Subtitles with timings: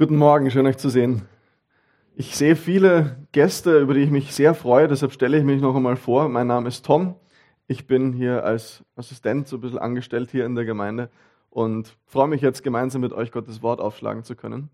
[0.00, 1.28] Guten Morgen, schön euch zu sehen.
[2.14, 5.76] Ich sehe viele Gäste, über die ich mich sehr freue, deshalb stelle ich mich noch
[5.76, 6.30] einmal vor.
[6.30, 7.16] Mein Name ist Tom.
[7.66, 11.10] Ich bin hier als Assistent so ein bisschen angestellt hier in der Gemeinde
[11.50, 14.70] und freue mich jetzt gemeinsam mit euch Gottes Wort aufschlagen zu können.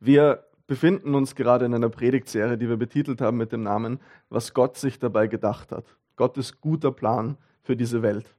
[0.00, 4.54] Wir befinden uns gerade in einer Predigtserie, die wir betitelt haben mit dem Namen Was
[4.54, 5.84] Gott sich dabei gedacht hat.
[6.16, 8.34] Gottes guter Plan für diese Welt.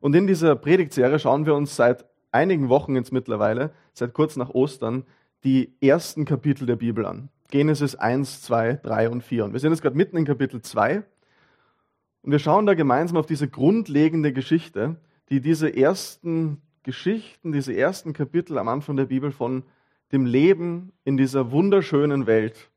[0.00, 4.50] Und in dieser Predigtserie schauen wir uns seit einigen Wochen jetzt mittlerweile, seit kurz nach
[4.50, 5.04] Ostern,
[5.44, 7.28] die ersten Kapitel der Bibel an.
[7.50, 9.44] Genesis 1, 2, 3 und 4.
[9.46, 11.02] Und wir sind jetzt gerade mitten in Kapitel 2
[12.22, 14.96] und wir schauen da gemeinsam auf diese grundlegende Geschichte,
[15.30, 19.62] die diese ersten Geschichten, diese ersten Kapitel am Anfang der Bibel von
[20.12, 22.70] dem Leben in dieser wunderschönen Welt,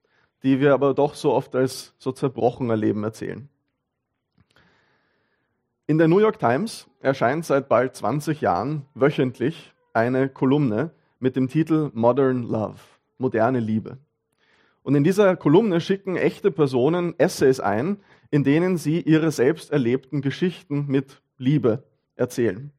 [0.44, 3.50] die wir aber doch so oft als so zerbrochener Leben erzählen.
[5.88, 11.48] In der New York Times erscheint seit bald 20 Jahren wöchentlich eine Kolumne, mit dem
[11.48, 12.80] Titel Modern Love,
[13.20, 14.00] moderne Liebe.
[14.82, 17.98] Und in dieser Kolumne schicken echte Personen Essays ein,
[18.32, 21.84] in denen sie ihre selbst erlebten Geschichten mit Liebe
[22.16, 22.72] erzählen.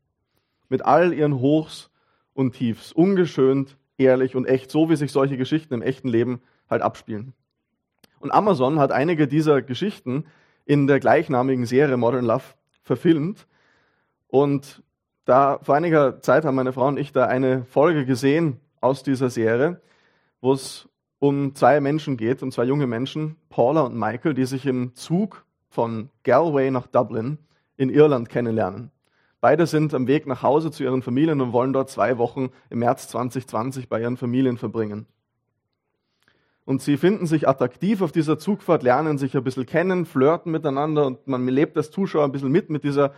[0.69, 1.91] Mit all ihren Hochs
[2.35, 6.83] und Tiefs, ungeschönt, ehrlich und echt, so wie sich solche Geschichten im echten Leben halt
[6.83, 7.35] abspielen.
[8.19, 10.25] Und Amazon hat einige dieser Geschichten
[10.65, 12.45] in der gleichnamigen Serie Modern Love
[12.83, 13.47] verfilmt.
[14.27, 14.83] Und
[15.25, 19.31] da vor einiger Zeit haben meine Frau und ich da eine Folge gesehen aus dieser
[19.31, 19.81] Serie,
[20.41, 24.67] wo es um zwei Menschen geht, um zwei junge Menschen, Paula und Michael, die sich
[24.67, 27.39] im Zug von Galway nach Dublin
[27.77, 28.91] in Irland kennenlernen.
[29.41, 32.81] Beide sind am Weg nach Hause zu ihren Familien und wollen dort zwei Wochen im
[32.81, 35.07] März 2020 bei ihren Familien verbringen.
[36.64, 41.07] Und sie finden sich attraktiv auf dieser Zugfahrt, lernen sich ein bisschen kennen, flirten miteinander
[41.07, 43.12] und man lebt als Zuschauer ein bisschen mit mit dieser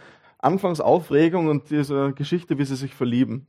[0.45, 3.47] Anfangsaufregung und diese Geschichte, wie sie sich verlieben.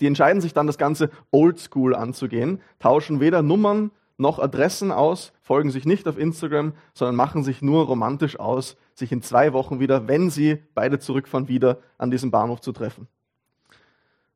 [0.00, 5.70] Die entscheiden sich dann, das Ganze oldschool anzugehen, tauschen weder Nummern noch Adressen aus, folgen
[5.70, 10.08] sich nicht auf Instagram, sondern machen sich nur romantisch aus, sich in zwei Wochen wieder,
[10.08, 13.08] wenn sie beide zurückfahren, wieder an diesem Bahnhof zu treffen.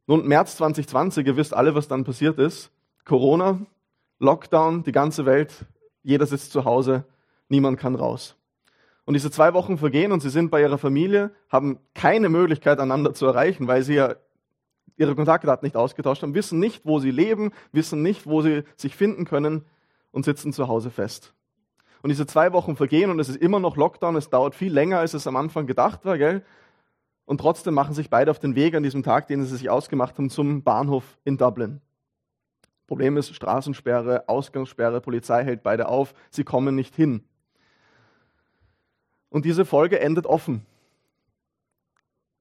[0.07, 2.71] Nun, März 2020, ihr wisst alle, was dann passiert ist.
[3.05, 3.61] Corona,
[4.19, 5.67] Lockdown, die ganze Welt,
[6.03, 7.05] jeder sitzt zu Hause,
[7.49, 8.36] niemand kann raus.
[9.07, 13.15] Und diese zwei Wochen vergehen und sie sind bei ihrer Familie, haben keine Möglichkeit, einander
[13.15, 14.17] zu erreichen, weil sie ja
[14.97, 18.97] ihre Kontaktdaten nicht ausgetauscht haben, wissen nicht, wo sie leben, wissen nicht, wo sie sich
[18.97, 19.65] finden können
[20.11, 21.35] und sitzen zu Hause fest.
[22.03, 24.99] Und diese zwei Wochen vergehen und es ist immer noch Lockdown, es dauert viel länger,
[24.99, 26.45] als es am Anfang gedacht war, gell?
[27.27, 30.19] Und trotzdem machen sich beide auf den Weg an diesem Tag, den sie sich ausgemacht
[30.19, 31.81] haben, zum Bahnhof in Dublin.
[32.87, 37.25] Problem ist Straßensperre, Ausgangssperre, Polizei hält beide auf, sie kommen nicht hin.
[39.31, 40.65] Und diese Folge endet offen.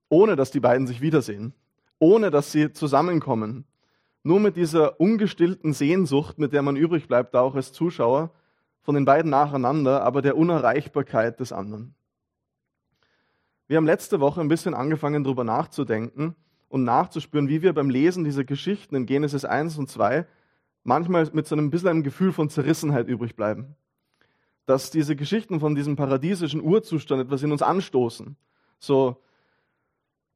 [0.09, 1.53] Ohne dass die beiden sich wiedersehen.
[1.99, 3.65] Ohne dass sie zusammenkommen.
[4.23, 8.31] Nur mit dieser ungestillten Sehnsucht, mit der man übrig bleibt, da auch als Zuschauer,
[8.81, 11.95] von den beiden nacheinander, aber der Unerreichbarkeit des anderen.
[13.67, 16.35] Wir haben letzte Woche ein bisschen angefangen, darüber nachzudenken
[16.69, 20.27] und nachzuspüren, wie wir beim Lesen dieser Geschichten in Genesis 1 und 2
[20.83, 23.75] manchmal mit so einem bisschen einem Gefühl von Zerrissenheit übrig bleiben
[24.65, 28.35] dass diese Geschichten von diesem paradiesischen Urzustand etwas in uns anstoßen.
[28.79, 29.21] So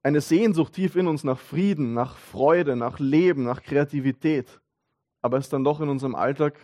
[0.04, 4.62] eine Sehnsucht tief in uns nach Frieden, nach Freude, nach Leben, nach Kreativität.
[5.22, 6.58] Aber es dann doch in unserem Alltag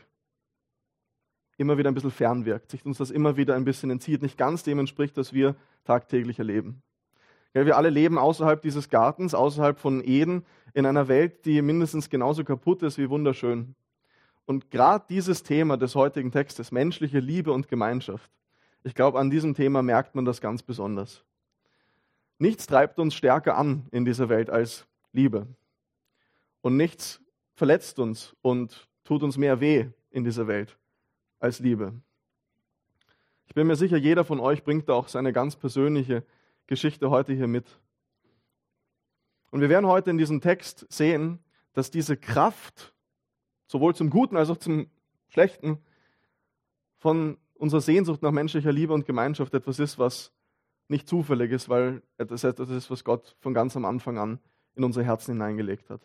[1.57, 4.63] immer wieder ein bisschen fernwirkt, sich uns das immer wieder ein bisschen entzieht, nicht ganz
[4.63, 5.55] dem entspricht, was wir
[5.85, 6.81] tagtäglich erleben.
[7.53, 12.09] Ja, wir alle leben außerhalb dieses Gartens, außerhalb von Eden, in einer Welt, die mindestens
[12.09, 13.75] genauso kaputt ist wie wunderschön.
[14.45, 18.31] Und gerade dieses Thema des heutigen Textes, menschliche Liebe und Gemeinschaft,
[18.83, 21.23] ich glaube, an diesem Thema merkt man das ganz besonders.
[22.37, 25.47] Nichts treibt uns stärker an in dieser Welt als Liebe.
[26.61, 27.21] Und nichts
[27.55, 30.77] verletzt uns und tut uns mehr weh in dieser Welt
[31.39, 31.93] als Liebe.
[33.47, 36.23] Ich bin mir sicher, jeder von euch bringt da auch seine ganz persönliche
[36.67, 37.65] Geschichte heute hier mit.
[39.51, 41.39] Und wir werden heute in diesem Text sehen,
[41.73, 42.94] dass diese Kraft
[43.67, 44.87] sowohl zum Guten als auch zum
[45.27, 45.79] Schlechten,
[46.97, 50.31] von unserer Sehnsucht nach menschlicher Liebe und Gemeinschaft etwas ist, was
[50.87, 54.39] nicht zufällig ist, weil es etwas ist, was Gott von ganz am Anfang an
[54.75, 56.01] in unsere Herzen hineingelegt hat.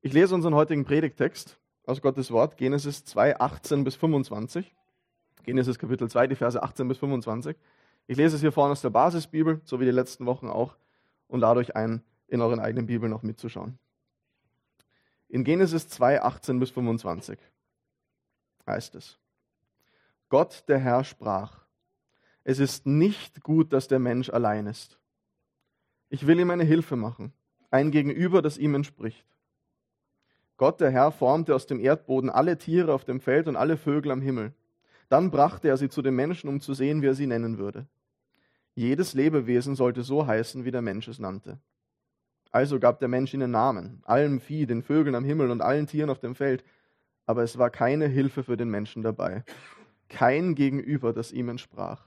[0.00, 4.74] Ich lese unseren heutigen Predigtext aus Gottes Wort, Genesis 2, 18 bis 25.
[5.44, 7.56] Genesis Kapitel 2, die Verse 18 bis 25.
[8.06, 10.76] Ich lese es hier vorne aus der Basisbibel, so wie die letzten Wochen auch,
[11.26, 13.78] und lade euch ein, in euren eigenen Bibeln noch mitzuschauen.
[15.28, 17.38] In Genesis 2, 18 bis 25
[18.66, 19.18] heißt es,
[20.28, 21.64] Gott der Herr sprach,
[22.44, 24.98] es ist nicht gut, dass der Mensch allein ist.
[26.08, 27.32] Ich will ihm eine Hilfe machen,
[27.70, 29.26] ein Gegenüber, das ihm entspricht.
[30.56, 34.12] Gott der Herr formte aus dem Erdboden alle Tiere auf dem Feld und alle Vögel
[34.12, 34.52] am Himmel.
[35.08, 37.86] Dann brachte er sie zu den Menschen, um zu sehen, wie er sie nennen würde.
[38.74, 41.58] Jedes Lebewesen sollte so heißen, wie der Mensch es nannte.
[42.54, 46.08] Also gab der Mensch ihnen Namen, allem Vieh, den Vögeln am Himmel und allen Tieren
[46.08, 46.62] auf dem Feld,
[47.26, 49.42] aber es war keine Hilfe für den Menschen dabei,
[50.08, 52.06] kein Gegenüber, das ihm entsprach.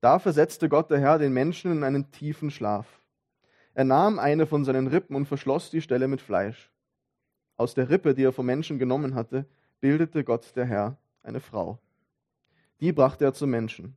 [0.00, 3.02] Da versetzte Gott der Herr den Menschen in einen tiefen Schlaf.
[3.74, 6.70] Er nahm eine von seinen Rippen und verschloss die Stelle mit Fleisch.
[7.58, 9.44] Aus der Rippe, die er vom Menschen genommen hatte,
[9.80, 11.78] bildete Gott der Herr eine Frau.
[12.80, 13.94] Die brachte er zum Menschen.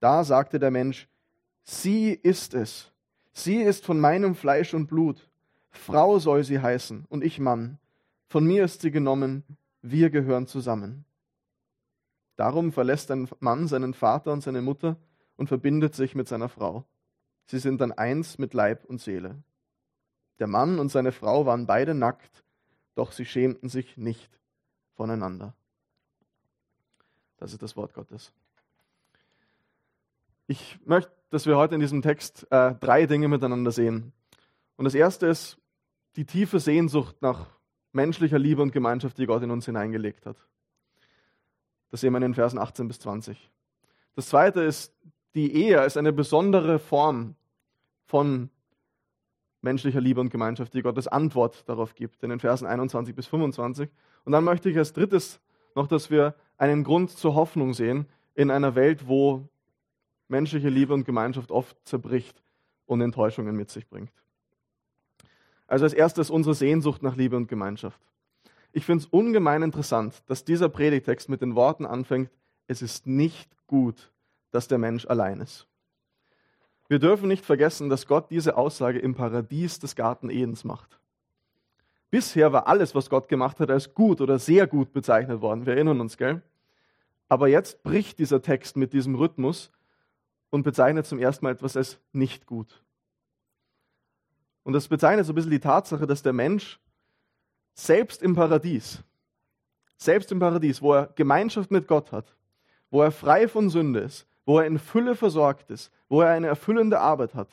[0.00, 1.08] Da sagte der Mensch,
[1.62, 2.90] sie ist es.
[3.32, 5.28] Sie ist von meinem Fleisch und Blut.
[5.70, 7.78] Frau soll sie heißen und ich Mann.
[8.26, 9.44] Von mir ist sie genommen,
[9.82, 11.04] wir gehören zusammen.
[12.36, 14.96] Darum verlässt ein Mann seinen Vater und seine Mutter
[15.36, 16.84] und verbindet sich mit seiner Frau.
[17.46, 19.42] Sie sind dann eins mit Leib und Seele.
[20.38, 22.44] Der Mann und seine Frau waren beide nackt,
[22.94, 24.38] doch sie schämten sich nicht
[24.94, 25.54] voneinander.
[27.36, 28.32] Das ist das Wort Gottes.
[30.50, 34.12] Ich möchte, dass wir heute in diesem Text äh, drei Dinge miteinander sehen.
[34.74, 35.58] Und das erste ist
[36.16, 37.46] die tiefe Sehnsucht nach
[37.92, 40.48] menschlicher Liebe und Gemeinschaft, die Gott in uns hineingelegt hat.
[41.92, 43.48] Das sehen wir in den Versen 18 bis 20.
[44.16, 44.92] Das zweite ist,
[45.36, 47.36] die Ehe ist eine besondere Form
[48.06, 48.50] von
[49.60, 53.88] menschlicher Liebe und Gemeinschaft, die Gottes Antwort darauf gibt, in den Versen 21 bis 25.
[54.24, 55.38] Und dann möchte ich als drittes
[55.76, 59.48] noch, dass wir einen Grund zur Hoffnung sehen in einer Welt, wo
[60.30, 62.42] menschliche Liebe und Gemeinschaft oft zerbricht
[62.86, 64.12] und Enttäuschungen mit sich bringt.
[65.66, 68.00] Also als erstes unsere Sehnsucht nach Liebe und Gemeinschaft.
[68.72, 72.30] Ich finde es ungemein interessant, dass dieser Predigtext mit den Worten anfängt,
[72.66, 74.12] es ist nicht gut,
[74.50, 75.66] dass der Mensch allein ist.
[76.88, 80.98] Wir dürfen nicht vergessen, dass Gott diese Aussage im Paradies des Garten Edens macht.
[82.10, 85.66] Bisher war alles, was Gott gemacht hat, als gut oder sehr gut bezeichnet worden.
[85.66, 86.42] Wir erinnern uns, gell?
[87.28, 89.70] Aber jetzt bricht dieser Text mit diesem Rhythmus
[90.50, 92.82] und bezeichnet zum ersten Mal etwas als nicht gut.
[94.62, 96.78] Und das bezeichnet so ein bisschen die Tatsache, dass der Mensch
[97.74, 99.02] selbst im Paradies,
[99.96, 102.36] selbst im Paradies, wo er Gemeinschaft mit Gott hat,
[102.90, 106.48] wo er frei von Sünde ist, wo er in Fülle versorgt ist, wo er eine
[106.48, 107.48] erfüllende Arbeit hat,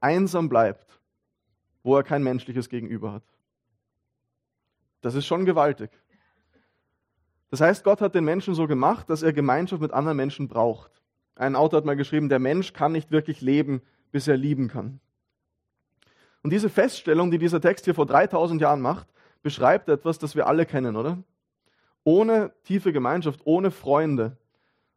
[0.00, 1.00] einsam bleibt,
[1.82, 3.24] wo er kein menschliches Gegenüber hat.
[5.02, 5.90] Das ist schon gewaltig.
[7.50, 10.99] Das heißt, Gott hat den Menschen so gemacht, dass er Gemeinschaft mit anderen Menschen braucht.
[11.40, 13.80] Ein Autor hat mal geschrieben, der Mensch kann nicht wirklich leben,
[14.12, 15.00] bis er lieben kann.
[16.42, 19.08] Und diese Feststellung, die dieser Text hier vor 3000 Jahren macht,
[19.42, 21.16] beschreibt etwas, das wir alle kennen, oder?
[22.04, 24.36] Ohne tiefe Gemeinschaft, ohne Freunde,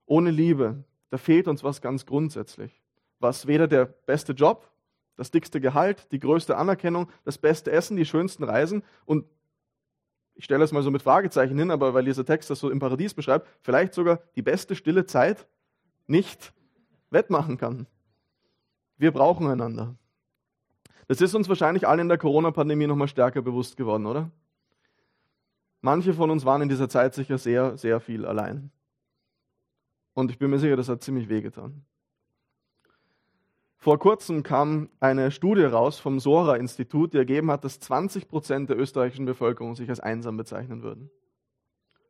[0.05, 2.81] ohne Liebe, da fehlt uns was ganz grundsätzlich.
[3.19, 4.69] Was weder der beste Job,
[5.15, 9.25] das dickste Gehalt, die größte Anerkennung, das beste Essen, die schönsten Reisen und
[10.35, 12.79] ich stelle es mal so mit Fragezeichen hin, aber weil dieser Text das so im
[12.79, 15.47] Paradies beschreibt, vielleicht sogar die beste stille Zeit
[16.07, 16.53] nicht
[17.09, 17.87] wettmachen kann.
[18.97, 19.95] Wir brauchen einander.
[21.07, 24.31] Das ist uns wahrscheinlich allen in der Corona-Pandemie nochmal stärker bewusst geworden, oder?
[25.81, 28.71] Manche von uns waren in dieser Zeit sicher sehr, sehr viel allein.
[30.13, 31.85] Und ich bin mir sicher, das hat ziemlich wehgetan.
[33.77, 38.79] Vor kurzem kam eine Studie raus vom Sora-Institut, die ergeben hat, dass 20 Prozent der
[38.79, 41.11] österreichischen Bevölkerung sich als einsam bezeichnen würden.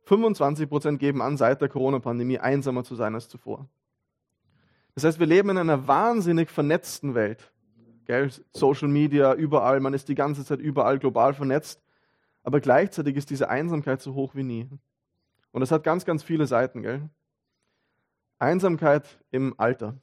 [0.04, 3.68] 25 Prozent geben an, seit der Corona-Pandemie einsamer zu sein als zuvor.
[4.94, 7.52] Das heißt, wir leben in einer wahnsinnig vernetzten Welt.
[8.04, 8.30] Gell?
[8.52, 11.82] Social Media, überall, man ist die ganze Zeit überall global vernetzt.
[12.42, 14.68] Aber gleichzeitig ist diese Einsamkeit so hoch wie nie.
[15.50, 16.82] Und das hat ganz, ganz viele Seiten.
[16.82, 17.08] Gell?
[18.38, 19.96] Einsamkeit im Alter.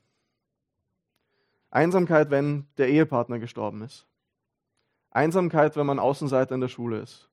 [1.70, 4.08] Einsamkeit, wenn der Ehepartner gestorben ist.
[5.12, 7.30] Einsamkeit, wenn man Außenseiter in der Schule ist.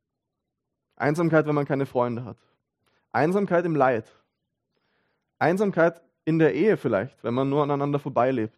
[0.96, 2.38] Einsamkeit, wenn man keine Freunde hat.
[3.10, 4.12] Einsamkeit im Leid.
[5.38, 8.54] Einsamkeit in der Ehe vielleicht, wenn man nur aneinander vorbeilebt.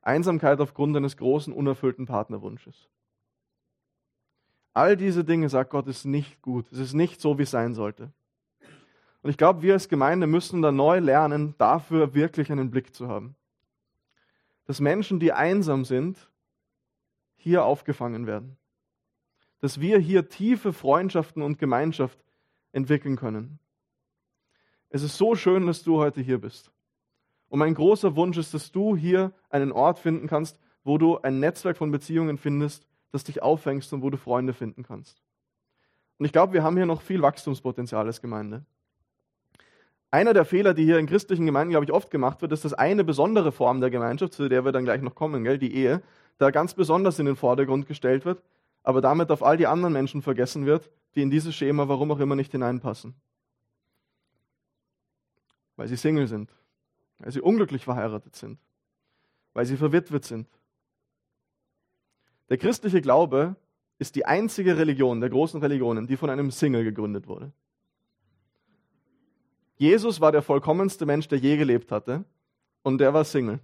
[0.00, 2.88] Einsamkeit aufgrund eines großen, unerfüllten Partnerwunsches.
[4.74, 6.70] All diese Dinge, sagt Gott, ist nicht gut.
[6.70, 8.12] Es ist nicht so, wie es sein sollte.
[9.22, 13.08] Und ich glaube, wir als Gemeinde müssen da neu lernen, dafür wirklich einen Blick zu
[13.08, 13.34] haben.
[14.66, 16.30] Dass Menschen, die einsam sind,
[17.34, 18.56] hier aufgefangen werden.
[19.58, 22.20] Dass wir hier tiefe Freundschaften und Gemeinschaft
[22.70, 23.58] entwickeln können.
[24.90, 26.70] Es ist so schön, dass du heute hier bist.
[27.48, 31.40] Und mein großer Wunsch ist, dass du hier einen Ort finden kannst, wo du ein
[31.40, 35.22] Netzwerk von Beziehungen findest, das dich auffängst und wo du Freunde finden kannst.
[36.18, 38.64] Und ich glaube, wir haben hier noch viel Wachstumspotenzial als Gemeinde.
[40.10, 42.72] Einer der Fehler, die hier in christlichen Gemeinden, glaube ich, oft gemacht wird, ist, dass
[42.72, 46.02] eine besondere Form der Gemeinschaft, zu der wir dann gleich noch kommen, gell, die Ehe,
[46.38, 48.42] da ganz besonders in den Vordergrund gestellt wird,
[48.82, 52.20] aber damit auf all die anderen Menschen vergessen wird, die in dieses Schema warum auch
[52.20, 53.14] immer nicht hineinpassen.
[55.78, 56.50] Weil sie Single sind,
[57.18, 58.58] weil sie unglücklich verheiratet sind,
[59.54, 60.48] weil sie verwitwet sind.
[62.48, 63.54] Der christliche Glaube
[64.00, 67.52] ist die einzige Religion der großen Religionen, die von einem Single gegründet wurde.
[69.76, 72.24] Jesus war der vollkommenste Mensch, der je gelebt hatte,
[72.82, 73.60] und der war Single.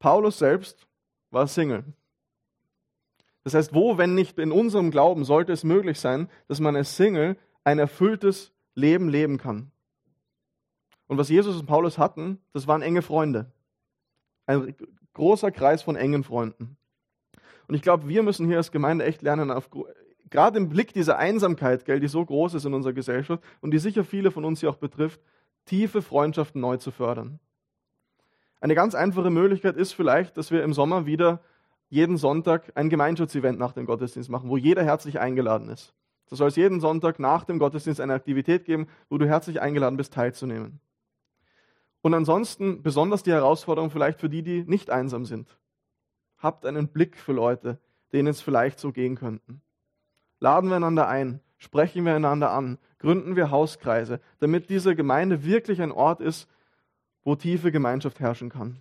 [0.00, 0.88] Paulus selbst
[1.30, 1.84] war Single.
[3.44, 6.96] Das heißt, wo, wenn nicht in unserem Glauben, sollte es möglich sein, dass man als
[6.96, 9.70] Single ein erfülltes Leben leben kann.
[11.08, 13.50] Und was Jesus und Paulus hatten, das waren enge Freunde.
[14.46, 14.74] Ein
[15.14, 16.76] großer Kreis von engen Freunden.
[17.66, 19.68] Und ich glaube, wir müssen hier als Gemeinde echt lernen, auf,
[20.30, 23.78] gerade im Blick dieser Einsamkeit, gell, die so groß ist in unserer Gesellschaft und die
[23.78, 25.20] sicher viele von uns hier auch betrifft,
[25.64, 27.40] tiefe Freundschaften neu zu fördern.
[28.60, 31.40] Eine ganz einfache Möglichkeit ist vielleicht, dass wir im Sommer wieder
[31.90, 35.94] jeden Sonntag ein Gemeinschaftsevent nach dem Gottesdienst machen, wo jeder herzlich eingeladen ist.
[36.28, 39.96] Da soll es jeden Sonntag nach dem Gottesdienst eine Aktivität geben, wo du herzlich eingeladen
[39.96, 40.80] bist, teilzunehmen.
[42.02, 45.58] Und ansonsten besonders die Herausforderung vielleicht für die, die nicht einsam sind.
[46.38, 47.78] Habt einen Blick für Leute,
[48.12, 49.60] denen es vielleicht so gehen könnten.
[50.40, 55.82] Laden wir einander ein, sprechen wir einander an, gründen wir Hauskreise, damit diese Gemeinde wirklich
[55.82, 56.48] ein Ort ist,
[57.24, 58.80] wo tiefe Gemeinschaft herrschen kann.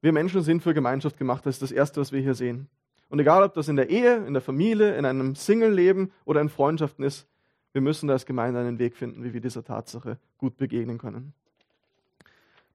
[0.00, 2.68] Wir Menschen sind für Gemeinschaft gemacht, das ist das Erste, was wir hier sehen.
[3.08, 6.48] Und egal, ob das in der Ehe, in der Familie, in einem Single-Leben oder in
[6.48, 7.26] Freundschaften ist,
[7.72, 11.32] wir müssen da als Gemeinde einen Weg finden, wie wir dieser Tatsache gut begegnen können.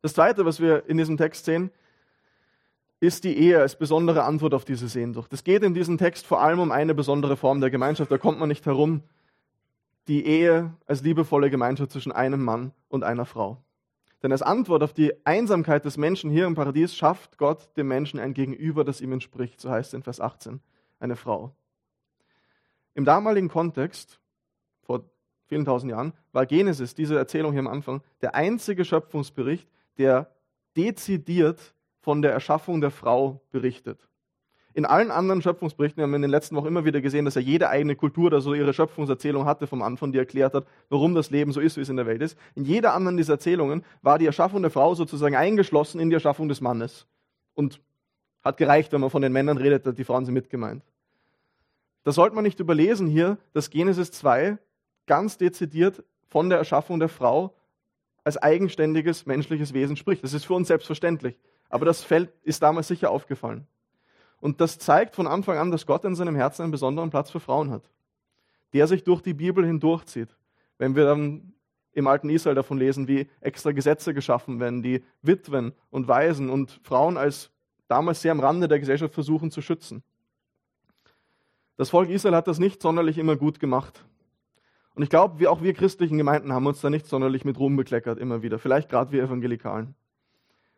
[0.01, 1.71] Das Zweite, was wir in diesem Text sehen,
[2.99, 5.33] ist die Ehe als besondere Antwort auf diese Sehnsucht.
[5.33, 8.39] Es geht in diesem Text vor allem um eine besondere Form der Gemeinschaft, da kommt
[8.39, 9.03] man nicht herum.
[10.07, 13.63] Die Ehe als liebevolle Gemeinschaft zwischen einem Mann und einer Frau.
[14.21, 18.21] Denn als Antwort auf die Einsamkeit des Menschen hier im Paradies schafft Gott dem Menschen
[18.21, 19.59] ein Gegenüber, das ihm entspricht.
[19.59, 20.61] So heißt es in Vers 18,
[21.01, 21.53] eine Frau.
[22.93, 24.21] Im damaligen Kontext,
[24.83, 25.03] vor
[25.45, 30.29] vielen tausend Jahren, war Genesis, diese Erzählung hier am Anfang, der einzige Schöpfungsbericht, der
[30.75, 34.07] dezidiert von der Erschaffung der Frau berichtet.
[34.75, 37.41] In allen anderen Schöpfungsberichten haben wir in den letzten Wochen immer wieder gesehen, dass ja
[37.41, 41.29] jede eigene Kultur da so ihre Schöpfungserzählung hatte vom Anfang, die erklärt hat, warum das
[41.29, 42.37] Leben so ist, wie es in der Welt ist.
[42.55, 46.49] In jeder anderen dieser Erzählungen war die Erschaffung der Frau sozusagen eingeschlossen in die Erschaffung
[46.49, 47.05] des Mannes.
[47.53, 47.81] Und
[48.43, 50.83] hat gereicht, wenn man von den Männern redet, die Frauen sind mitgemeint.
[52.03, 54.57] Das sollte man nicht überlesen hier, dass Genesis 2
[55.05, 57.55] ganz dezidiert von der Erschaffung der Frau
[58.23, 60.23] als eigenständiges menschliches Wesen spricht.
[60.23, 61.37] Das ist für uns selbstverständlich.
[61.69, 63.67] Aber das Feld ist damals sicher aufgefallen.
[64.39, 67.39] Und das zeigt von Anfang an, dass Gott in seinem Herzen einen besonderen Platz für
[67.39, 67.89] Frauen hat,
[68.73, 70.35] der sich durch die Bibel hindurchzieht.
[70.77, 71.53] Wenn wir dann
[71.93, 76.79] im alten Israel davon lesen, wie extra Gesetze geschaffen werden, die Witwen und Waisen und
[76.83, 77.51] Frauen als
[77.87, 80.03] damals sehr am Rande der Gesellschaft versuchen zu schützen.
[81.75, 84.05] Das Volk Israel hat das nicht sonderlich immer gut gemacht.
[84.95, 87.75] Und ich glaube, wir, auch wir christlichen Gemeinden haben uns da nicht sonderlich mit Ruhm
[87.75, 88.59] bekleckert immer wieder.
[88.59, 89.95] Vielleicht gerade wir Evangelikalen.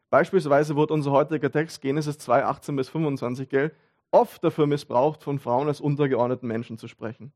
[0.10, 3.74] Beispielsweise wird unser heutiger Text Genesis 2, 18 bis 25, gell,
[4.12, 7.34] oft dafür missbraucht, von Frauen als untergeordneten Menschen zu sprechen.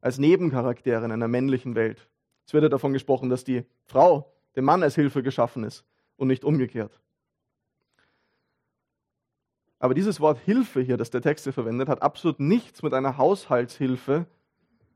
[0.00, 2.08] Als Nebencharaktere in einer männlichen Welt.
[2.46, 5.84] Es wird ja davon gesprochen, dass die Frau dem Mann als Hilfe geschaffen ist
[6.16, 7.00] und nicht umgekehrt.
[9.78, 13.16] Aber dieses Wort Hilfe hier, das der Text hier verwendet, hat absolut nichts mit einer
[13.16, 14.26] Haushaltshilfe,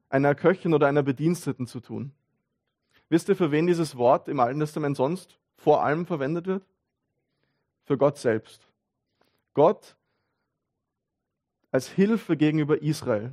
[0.09, 2.13] einer Köchin oder einer Bediensteten zu tun.
[3.09, 6.65] Wisst ihr, für wen dieses Wort im Alten Testament sonst vor allem verwendet wird?
[7.85, 8.67] Für Gott selbst.
[9.55, 9.97] Gott
[11.71, 13.33] als Hilfe gegenüber Israel,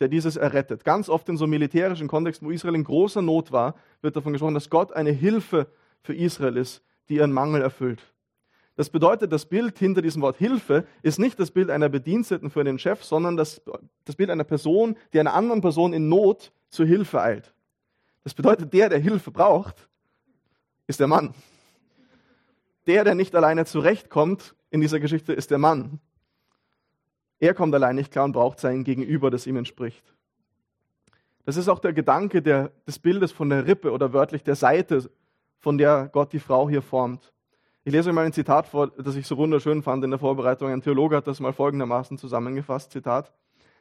[0.00, 0.84] der dieses errettet.
[0.84, 4.54] Ganz oft in so militärischen Kontexten, wo Israel in großer Not war, wird davon gesprochen,
[4.54, 5.66] dass Gott eine Hilfe
[6.02, 8.02] für Israel ist, die ihren Mangel erfüllt.
[8.76, 12.64] Das bedeutet, das Bild hinter diesem Wort Hilfe ist nicht das Bild einer Bediensteten für
[12.64, 13.60] den Chef, sondern das,
[14.04, 17.54] das Bild einer Person, die einer anderen Person in Not zur Hilfe eilt.
[18.24, 19.88] Das bedeutet, der, der Hilfe braucht,
[20.86, 21.34] ist der Mann.
[22.86, 26.00] Der, der nicht alleine zurechtkommt in dieser Geschichte, ist der Mann.
[27.38, 30.14] Er kommt allein nicht klar und braucht sein Gegenüber, das ihm entspricht.
[31.44, 35.10] Das ist auch der Gedanke der, des Bildes von der Rippe oder wörtlich der Seite,
[35.58, 37.32] von der Gott die Frau hier formt.
[37.84, 40.70] Ich lese euch mal ein Zitat vor, das ich so wunderschön fand in der Vorbereitung.
[40.70, 43.32] Ein Theologe hat das mal folgendermaßen zusammengefasst, Zitat.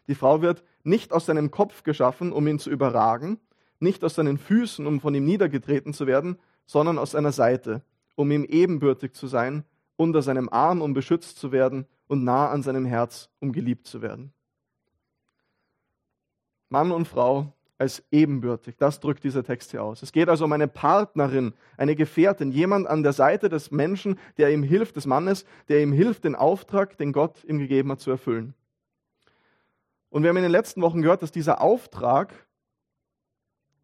[0.08, 3.39] Die Frau wird nicht aus seinem Kopf geschaffen, um ihn zu überragen,
[3.79, 7.84] nicht aus seinen Füßen, um von ihm niedergetreten zu werden, sondern aus seiner Seite,
[8.15, 9.65] um ihm ebenbürtig zu sein,
[9.98, 14.01] unter seinem Arm, um beschützt zu werden und nah an seinem Herz, um geliebt zu
[14.01, 14.34] werden.
[16.70, 18.77] Mann und Frau als ebenbürtig.
[18.77, 20.03] Das drückt dieser Text hier aus.
[20.03, 24.51] Es geht also um eine Partnerin, eine Gefährtin, jemand an der Seite des Menschen, der
[24.51, 28.11] ihm hilft, des Mannes, der ihm hilft, den Auftrag, den Gott ihm gegeben hat, zu
[28.11, 28.53] erfüllen.
[30.11, 32.31] Und wir haben in den letzten Wochen gehört, dass dieser Auftrag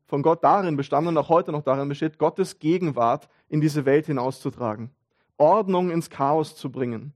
[0.05, 4.05] von Gott darin bestand und auch heute noch darin besteht, Gottes Gegenwart in diese Welt
[4.05, 4.91] hinauszutragen,
[5.37, 7.13] Ordnung ins Chaos zu bringen,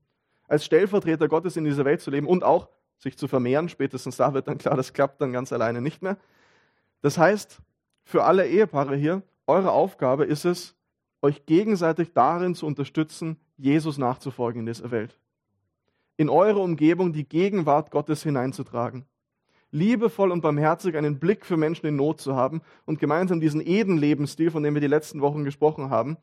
[0.48, 3.68] als Stellvertreter Gottes in dieser Welt zu leben und auch sich zu vermehren.
[3.68, 6.16] Spätestens da wird dann klar, das klappt dann ganz alleine nicht mehr.
[7.02, 7.60] Das heißt,
[8.04, 10.74] für alle Ehepaare hier, eure Aufgabe ist es,
[11.20, 15.18] euch gegenseitig darin zu unterstützen, Jesus nachzufolgen in dieser Welt.
[16.16, 19.06] In eure Umgebung die Gegenwart Gottes hineinzutragen.
[19.70, 24.50] Liebevoll und barmherzig einen Blick für Menschen in Not zu haben und gemeinsam diesen Eden-Lebensstil,
[24.50, 26.18] von dem wir die letzten Wochen gesprochen haben,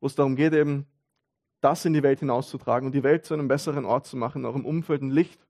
[0.00, 0.86] wo es darum geht, eben
[1.60, 4.64] das in die Welt hinauszutragen und die Welt zu einem besseren Ort zu machen, eurem
[4.64, 5.46] Umfeld ein Licht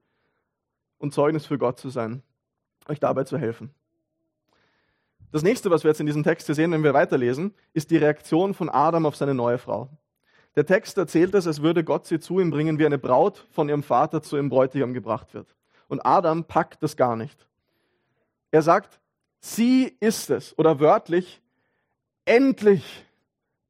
[0.98, 2.22] und Zeugnis für Gott zu sein,
[2.88, 3.72] euch dabei zu helfen.
[5.32, 8.52] Das nächste, was wir jetzt in diesem Text sehen, wenn wir weiterlesen, ist die Reaktion
[8.52, 9.88] von Adam auf seine neue Frau.
[10.56, 13.68] Der Text erzählt es, als würde Gott sie zu ihm bringen, wie eine Braut von
[13.68, 15.54] ihrem Vater zu ihrem Bräutigam gebracht wird.
[15.88, 17.46] Und Adam packt das gar nicht.
[18.50, 19.00] Er sagt,
[19.38, 21.40] sie ist es, oder wörtlich,
[22.24, 23.04] endlich,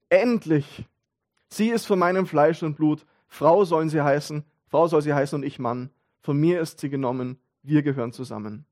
[0.08, 0.86] endlich.
[1.50, 3.04] Sie ist von meinem Fleisch und Blut.
[3.28, 5.90] Frau sollen sie heißen, Frau soll sie heißen und ich Mann.
[6.22, 8.64] Von mir ist sie genommen, wir gehören zusammen.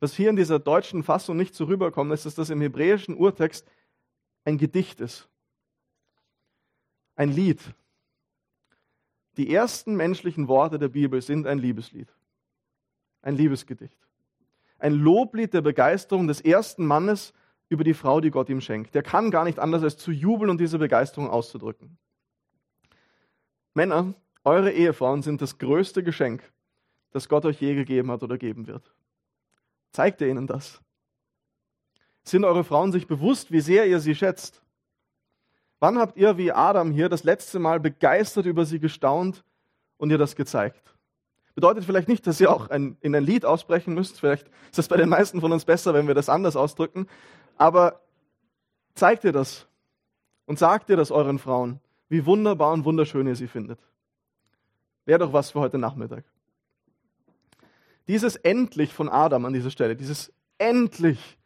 [0.00, 3.66] Was hier in dieser deutschen Fassung nicht so rüberkommt, ist, dass das im hebräischen Urtext
[4.44, 5.28] ein Gedicht ist.
[7.14, 7.60] Ein Lied.
[9.36, 12.08] Die ersten menschlichen Worte der Bibel sind ein Liebeslied.
[13.22, 13.96] Ein Liebesgedicht.
[14.78, 17.32] Ein Loblied der Begeisterung des ersten Mannes
[17.68, 18.94] über die Frau, die Gott ihm schenkt.
[18.94, 21.98] Der kann gar nicht anders als zu jubeln und diese Begeisterung auszudrücken.
[23.74, 26.42] Männer, eure Ehefrauen sind das größte Geschenk,
[27.10, 28.92] das Gott euch je gegeben hat oder geben wird.
[29.96, 30.82] Zeigt ihr ihnen das?
[32.22, 34.62] Sind eure Frauen sich bewusst, wie sehr ihr sie schätzt?
[35.80, 39.42] Wann habt ihr wie Adam hier das letzte Mal begeistert über sie gestaunt
[39.96, 40.82] und ihr das gezeigt?
[41.54, 44.20] Bedeutet vielleicht nicht, dass ihr auch ein, in ein Lied ausbrechen müsst.
[44.20, 47.06] Vielleicht ist es bei den meisten von uns besser, wenn wir das anders ausdrücken.
[47.56, 48.02] Aber
[48.92, 49.66] zeigt ihr das
[50.44, 53.80] und sagt ihr das euren Frauen, wie wunderbar und wunderschön ihr sie findet.
[55.06, 56.26] Wäre doch was für heute Nachmittag.
[58.08, 61.38] Dieses endlich von Adam an dieser Stelle, dieses endlich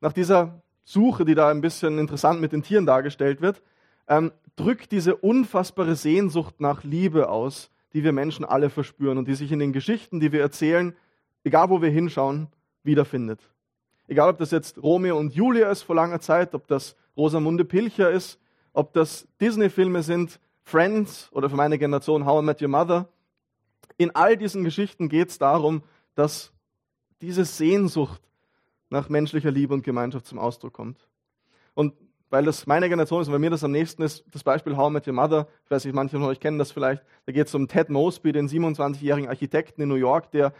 [0.00, 3.62] nach dieser Suche, die da ein bisschen interessant mit den Tieren dargestellt wird,
[4.08, 9.34] ähm, drückt diese unfassbare Sehnsucht nach Liebe aus, die wir Menschen alle verspüren und die
[9.34, 10.96] sich in den Geschichten, die wir erzählen,
[11.44, 12.48] egal wo wir hinschauen,
[12.82, 13.40] wiederfindet.
[14.06, 18.10] Egal, ob das jetzt Romeo und Julia ist vor langer Zeit, ob das Rosamunde Pilcher
[18.10, 18.40] ist,
[18.72, 23.08] ob das Disney-Filme sind, Friends oder für meine Generation How I Met Your Mother.
[23.98, 25.82] In all diesen Geschichten geht es darum,
[26.14, 26.52] dass
[27.20, 28.22] diese Sehnsucht
[28.90, 31.08] nach menschlicher Liebe und Gemeinschaft zum Ausdruck kommt.
[31.74, 31.94] Und
[32.30, 35.06] weil das meine Generation ist weil mir das am nächsten ist, das Beispiel How Met
[35.06, 37.68] Your Mother, ich weiß nicht, manche von euch kennen das vielleicht, da geht es um
[37.68, 40.52] Ted Mosby, den 27-jährigen Architekten in New York, der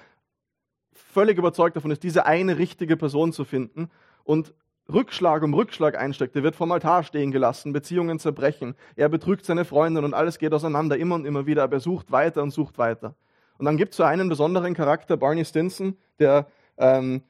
[0.92, 3.90] völlig überzeugt davon ist, diese eine richtige Person zu finden
[4.24, 4.54] und
[4.90, 6.34] Rückschlag um Rückschlag einsteckt.
[6.34, 10.54] Er wird vom Altar stehen gelassen, Beziehungen zerbrechen, er betrügt seine Freundin und alles geht
[10.54, 13.14] auseinander, immer und immer wieder, aber er sucht weiter und sucht weiter.
[13.58, 16.46] Und dann gibt es so einen besonderen Charakter, Barney Stinson, der
[16.78, 17.22] ähm,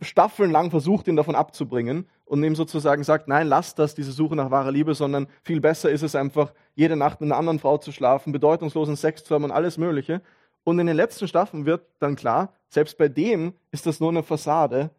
[0.00, 4.50] staffelnlang versucht, ihn davon abzubringen und ihm sozusagen sagt, nein, lass das, diese Suche nach
[4.50, 7.92] wahrer Liebe, sondern viel besser ist es einfach, jede Nacht mit einer anderen Frau zu
[7.92, 10.22] schlafen, bedeutungslosen Sex zu haben und alles Mögliche.
[10.62, 14.22] Und in den letzten Staffeln wird dann klar, selbst bei dem ist das nur eine
[14.22, 14.90] Fassade,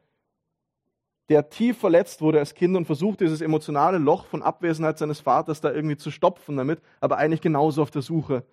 [1.29, 5.59] der tief verletzt wurde als Kind und versucht, dieses emotionale Loch von Abwesenheit seines Vaters
[5.59, 8.43] da irgendwie zu stopfen damit, aber eigentlich genauso auf der Suche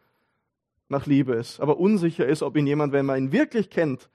[0.92, 4.08] nach Liebe ist, aber unsicher ist, ob ihn jemand, wenn man ihn wirklich kennt,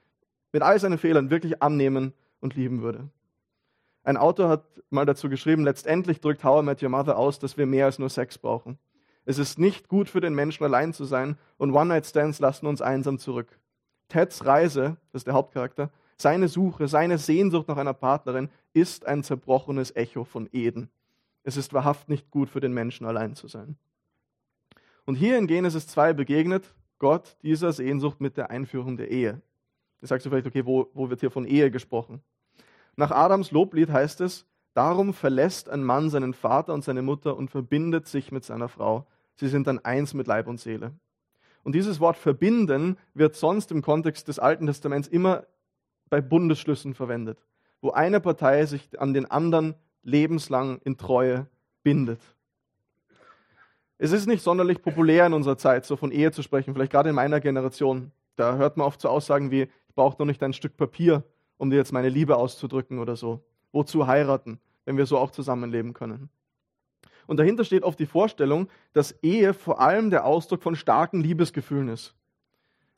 [0.52, 3.10] mit all seinen Fehlern wirklich annehmen und lieben würde.
[4.02, 7.58] Ein Autor hat mal dazu geschrieben, letztendlich drückt How I Met Your Mother aus, dass
[7.58, 8.78] wir mehr als nur Sex brauchen.
[9.26, 13.18] Es ist nicht gut für den Menschen allein zu sein und One-Night-Stands lassen uns einsam
[13.18, 13.58] zurück.
[14.08, 19.22] Teds Reise, das ist der Hauptcharakter, seine Suche, seine Sehnsucht nach einer Partnerin ist ein
[19.22, 20.88] zerbrochenes Echo von Eden.
[21.42, 23.76] Es ist wahrhaft nicht gut für den Menschen allein zu sein.
[25.08, 29.40] Und hier in Genesis 2 begegnet Gott dieser Sehnsucht mit der Einführung der Ehe.
[30.02, 32.20] Da sagst du vielleicht, okay, wo, wo wird hier von Ehe gesprochen?
[32.94, 34.44] Nach Adams Loblied heißt es,
[34.74, 39.06] darum verlässt ein Mann seinen Vater und seine Mutter und verbindet sich mit seiner Frau.
[39.36, 40.92] Sie sind dann eins mit Leib und Seele.
[41.62, 45.46] Und dieses Wort verbinden wird sonst im Kontext des Alten Testaments immer
[46.10, 47.38] bei Bundesschlüssen verwendet,
[47.80, 51.46] wo eine Partei sich an den anderen lebenslang in Treue
[51.82, 52.20] bindet.
[53.98, 57.08] Es ist nicht sonderlich populär in unserer Zeit, so von Ehe zu sprechen, vielleicht gerade
[57.08, 58.12] in meiner Generation.
[58.36, 61.24] Da hört man oft so Aussagen wie, braucht noch nicht ein Stück Papier
[61.58, 63.44] um dir jetzt meine Liebe auszudrücken oder so.
[63.72, 66.30] Wozu heiraten, wenn wir so auch zusammenleben können?
[67.26, 71.88] Und dahinter steht oft die Vorstellung, dass Ehe vor allem der Ausdruck von starken Liebesgefühlen
[71.88, 72.14] ist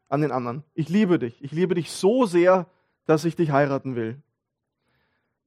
[0.09, 0.63] an den anderen.
[0.75, 1.43] Ich liebe dich.
[1.43, 2.67] Ich liebe dich so sehr,
[3.07, 4.21] dass ich dich heiraten will.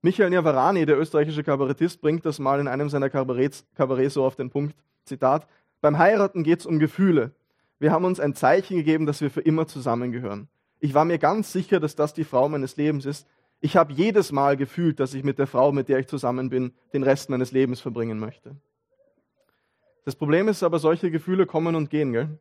[0.01, 4.35] Michael Niavarani, der österreichische Kabarettist, bringt das mal in einem seiner Kabarets, Kabarets so auf
[4.35, 4.75] den Punkt.
[5.05, 5.47] Zitat.
[5.81, 7.31] Beim Heiraten geht es um Gefühle.
[7.79, 10.47] Wir haben uns ein Zeichen gegeben, dass wir für immer zusammengehören.
[10.79, 13.27] Ich war mir ganz sicher, dass das die Frau meines Lebens ist.
[13.59, 16.73] Ich habe jedes Mal gefühlt, dass ich mit der Frau, mit der ich zusammen bin,
[16.93, 18.55] den Rest meines Lebens verbringen möchte.
[20.05, 22.11] Das Problem ist aber, solche Gefühle kommen und gehen.
[22.11, 22.37] Gell?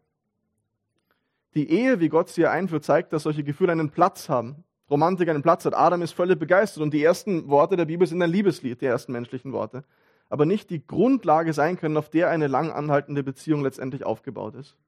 [1.54, 4.64] Die Ehe, wie Gott sie einführt, zeigt, dass solche Gefühle einen Platz haben.
[4.90, 5.74] Romantik einen Platz hat.
[5.74, 9.12] Adam ist völlig begeistert und die ersten Worte der Bibel sind ein Liebeslied, die ersten
[9.12, 9.84] menschlichen Worte.
[10.32, 14.78] Aber nicht die Grundlage sein können, auf der eine lang anhaltende Beziehung letztendlich aufgebaut ist.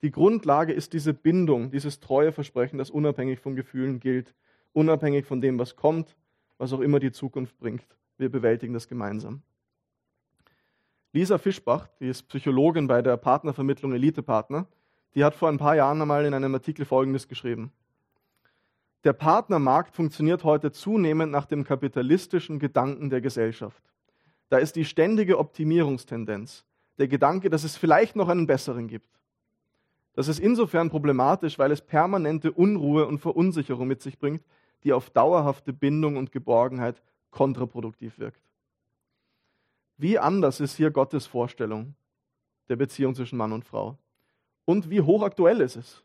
[0.00, 4.34] Die Grundlage ist diese Bindung, dieses treue Versprechen, das unabhängig von Gefühlen gilt,
[4.72, 6.16] unabhängig von dem, was kommt,
[6.56, 7.84] was auch immer die Zukunft bringt.
[8.16, 9.42] Wir bewältigen das gemeinsam.
[11.12, 14.66] Lisa Fischbach, die ist Psychologin bei der Partnervermittlung Elite Partner,
[15.14, 17.72] die hat vor ein paar Jahren einmal in einem Artikel Folgendes geschrieben.
[19.04, 23.91] Der Partnermarkt funktioniert heute zunehmend nach dem kapitalistischen Gedanken der Gesellschaft.
[24.52, 26.66] Da ist die ständige Optimierungstendenz,
[26.98, 29.08] der Gedanke, dass es vielleicht noch einen besseren gibt.
[30.12, 34.44] Das ist insofern problematisch, weil es permanente Unruhe und Verunsicherung mit sich bringt,
[34.84, 38.42] die auf dauerhafte Bindung und Geborgenheit kontraproduktiv wirkt.
[39.96, 41.94] Wie anders ist hier Gottes Vorstellung
[42.68, 43.96] der Beziehung zwischen Mann und Frau?
[44.64, 46.02] und wie hochaktuell ist es.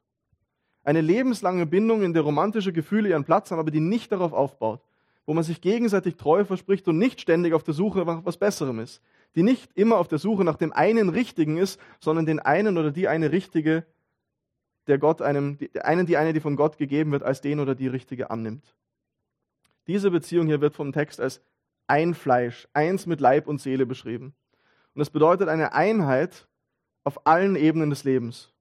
[0.84, 4.82] Eine lebenslange Bindung, in der romantische Gefühle ihren Platz haben, aber die nicht darauf aufbaut,
[5.28, 8.80] wo man sich gegenseitig Treue verspricht und nicht ständig auf der Suche nach was Besserem
[8.80, 9.02] ist,
[9.36, 12.92] die nicht immer auf der Suche nach dem einen Richtigen ist, sondern den einen oder
[12.92, 13.86] die eine Richtige,
[14.88, 17.76] der Gott einem, die, einen, die eine, die von Gott gegeben wird, als den oder
[17.76, 18.74] die Richtige annimmt.
[19.86, 21.42] Diese Beziehung hier wird vom Text als
[21.88, 24.34] ein Fleisch, eins mit Leib und Seele beschrieben.
[24.94, 26.48] Und das bedeutet eine Einheit,
[27.04, 28.54] auf allen Ebenen des Lebens.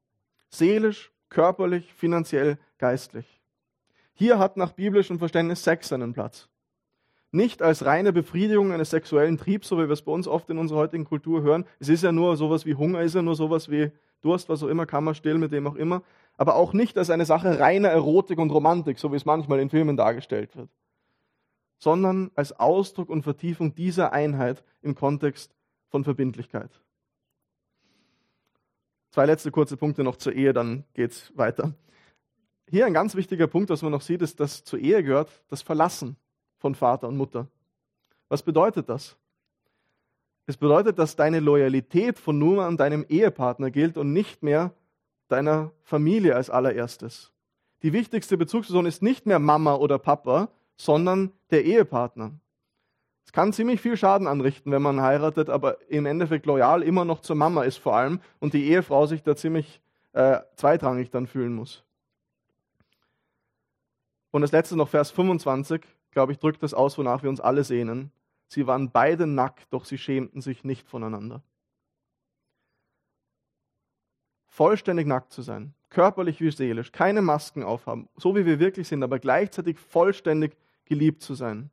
[0.50, 3.40] Seelisch, körperlich, finanziell, geistlich.
[4.14, 6.48] Hier hat nach biblischem Verständnis Sex seinen Platz.
[7.32, 10.58] Nicht als reine Befriedigung eines sexuellen Triebs, so wie wir es bei uns oft in
[10.58, 11.64] unserer heutigen Kultur hören.
[11.80, 13.90] Es ist ja nur sowas wie Hunger, ist ja nur sowas wie
[14.22, 16.02] Durst, was auch immer, kann man still mit dem auch immer.
[16.36, 19.70] Aber auch nicht als eine Sache reiner Erotik und Romantik, so wie es manchmal in
[19.70, 20.70] Filmen dargestellt wird.
[21.78, 25.54] Sondern als Ausdruck und Vertiefung dieser Einheit im Kontext
[25.88, 26.70] von Verbindlichkeit.
[29.10, 31.74] Zwei letzte kurze Punkte noch zur Ehe, dann geht's weiter.
[32.68, 35.62] Hier ein ganz wichtiger Punkt, was man noch sieht, ist, dass zur Ehe gehört das
[35.62, 36.16] Verlassen
[36.66, 37.46] von Vater und Mutter.
[38.28, 39.16] Was bedeutet das?
[40.46, 44.72] Es bedeutet, dass deine Loyalität von nun an deinem Ehepartner gilt und nicht mehr
[45.28, 47.30] deiner Familie als allererstes.
[47.82, 52.32] Die wichtigste Bezugsperson ist nicht mehr Mama oder Papa, sondern der Ehepartner.
[53.24, 57.20] Es kann ziemlich viel Schaden anrichten, wenn man heiratet, aber im Endeffekt loyal immer noch
[57.20, 59.80] zur Mama ist vor allem und die Ehefrau sich da ziemlich
[60.14, 61.84] äh, zweitrangig dann fühlen muss.
[64.32, 65.82] Und das letzte noch, Vers 25,
[66.16, 68.10] glaube ich, drückt das aus, wonach wir uns alle sehnen.
[68.48, 71.42] Sie waren beide nackt, doch sie schämten sich nicht voneinander.
[74.46, 79.02] Vollständig nackt zu sein, körperlich wie seelisch, keine Masken aufhaben, so wie wir wirklich sind,
[79.02, 81.68] aber gleichzeitig vollständig geliebt zu sein.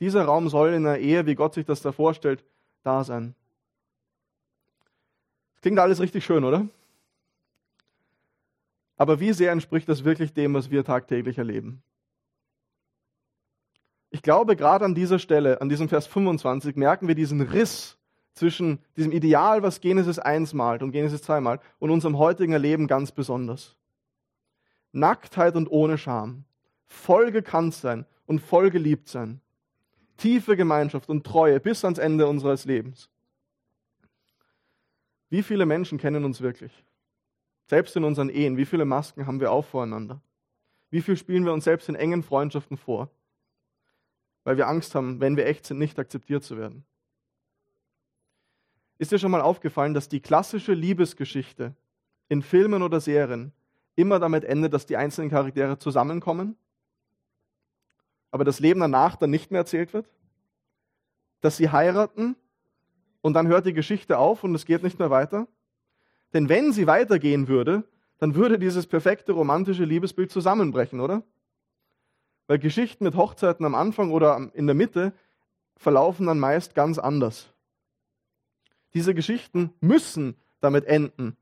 [0.00, 2.44] Dieser Raum soll in einer Ehe, wie Gott sich das da vorstellt,
[2.82, 3.34] da sein.
[5.54, 6.68] Das klingt alles richtig schön, oder?
[8.98, 11.82] Aber wie sehr entspricht das wirklich dem, was wir tagtäglich erleben?
[14.14, 17.98] Ich glaube, gerade an dieser Stelle, an diesem Vers 25, merken wir diesen Riss
[18.32, 22.86] zwischen diesem Ideal, was Genesis 1 malt und Genesis 2 malt, und unserem heutigen Erleben
[22.86, 23.76] ganz besonders.
[24.92, 26.44] Nacktheit und ohne Scham,
[26.86, 29.40] voll gekannt sein und voll geliebt sein
[30.16, 33.10] tiefe Gemeinschaft und Treue bis ans Ende unseres Lebens.
[35.28, 36.84] Wie viele Menschen kennen uns wirklich?
[37.66, 40.20] Selbst in unseren Ehen, wie viele Masken haben wir auch voreinander?
[40.90, 43.10] Wie viel spielen wir uns selbst in engen Freundschaften vor?
[44.44, 46.84] Weil wir Angst haben, wenn wir echt sind, nicht akzeptiert zu werden.
[48.98, 51.74] Ist dir schon mal aufgefallen, dass die klassische Liebesgeschichte
[52.28, 53.52] in Filmen oder Serien
[53.96, 56.56] immer damit endet, dass die einzelnen Charaktere zusammenkommen
[58.34, 60.10] aber das Leben danach dann nicht mehr erzählt wird?
[61.40, 62.34] Dass sie heiraten
[63.20, 65.46] und dann hört die Geschichte auf und es geht nicht mehr weiter?
[66.32, 67.84] Denn wenn sie weitergehen würde,
[68.18, 71.22] dann würde dieses perfekte romantische Liebesbild zusammenbrechen, oder?
[72.46, 75.12] Weil Geschichten mit Hochzeiten am Anfang oder in der Mitte
[75.76, 77.52] verlaufen dann meist ganz anders.
[78.92, 81.36] Diese Geschichten müssen damit enden,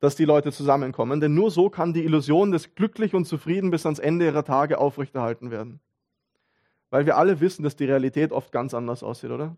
[0.00, 3.86] dass die Leute zusammenkommen, denn nur so kann die Illusion des glücklich und zufrieden bis
[3.86, 5.80] ans Ende ihrer Tage aufrechterhalten werden.
[6.90, 9.56] Weil wir alle wissen, dass die Realität oft ganz anders aussieht, oder?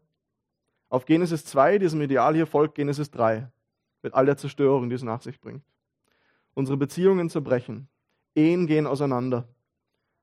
[0.89, 3.51] Auf Genesis 2, diesem Ideal hier, folgt Genesis 3,
[4.03, 5.63] mit all der Zerstörung, die es nach sich bringt.
[6.55, 7.89] Unsere Beziehungen zerbrechen,
[8.35, 9.47] Ehen gehen auseinander.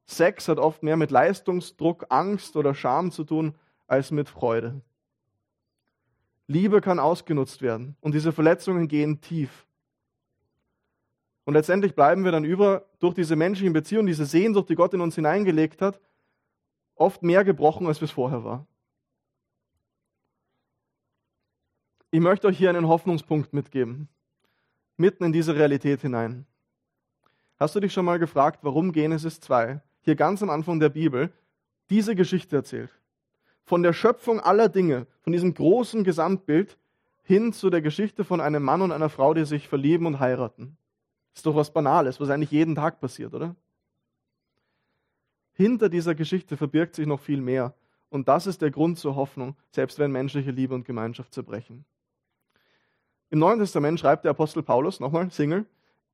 [0.06, 3.56] Sex hat oft mehr mit Leistungsdruck, Angst oder Scham zu tun
[3.88, 4.82] als mit Freude.
[6.48, 9.66] Liebe kann ausgenutzt werden und diese Verletzungen gehen tief.
[11.44, 15.02] Und letztendlich bleiben wir dann über durch diese menschlichen Beziehungen, diese Sehnsucht, die Gott in
[15.02, 16.00] uns hineingelegt hat,
[16.96, 18.66] oft mehr gebrochen, als es vorher war.
[22.12, 24.08] Ich möchte euch hier einen Hoffnungspunkt mitgeben,
[24.98, 26.46] mitten in diese Realität hinein.
[27.58, 31.32] Hast du dich schon mal gefragt, warum Genesis 2 hier ganz am Anfang der Bibel
[31.90, 32.92] diese Geschichte erzählt?
[33.64, 36.78] Von der Schöpfung aller Dinge, von diesem großen Gesamtbild
[37.24, 40.78] hin zu der Geschichte von einem Mann und einer Frau, die sich verlieben und heiraten.
[41.34, 43.56] Ist doch was Banales, was eigentlich jeden Tag passiert, oder?
[45.54, 47.74] Hinter dieser Geschichte verbirgt sich noch viel mehr.
[48.10, 51.84] Und das ist der Grund zur Hoffnung, selbst wenn menschliche Liebe und Gemeinschaft zerbrechen.
[53.32, 55.66] Im Neuen Testament schreibt der Apostel Paulus, nochmal, Single,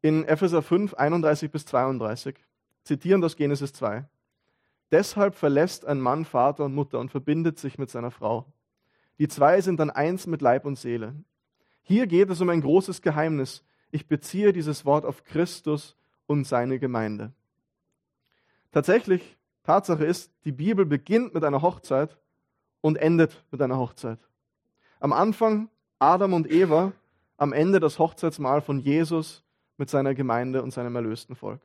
[0.02, 2.36] in Epheser 5, 31 bis 32,
[2.84, 4.06] zitieren das Genesis 2.
[4.92, 8.46] Deshalb verlässt ein Mann Vater und Mutter und verbindet sich mit seiner Frau.
[9.20, 11.16] Die zwei sind dann eins mit Leib und Seele.
[11.84, 16.80] Hier geht es um ein großes Geheimnis, ich beziehe dieses Wort auf Christus und seine
[16.80, 17.34] Gemeinde.
[18.72, 22.18] Tatsächlich, Tatsache ist, die Bibel beginnt mit einer Hochzeit
[22.80, 24.20] und endet mit einer Hochzeit.
[25.00, 26.94] Am Anfang Adam und Eva,
[27.38, 29.44] am Ende das Hochzeitsmahl von Jesus
[29.78, 31.62] mit seiner Gemeinde und seinem erlösten Volk.